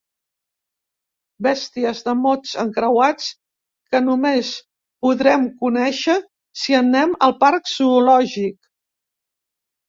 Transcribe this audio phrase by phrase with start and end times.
[1.47, 3.27] Bèsties de mots encreuats
[3.91, 4.49] que només
[5.07, 6.17] podrem conèixer
[6.63, 8.59] si anem al parc zoològic.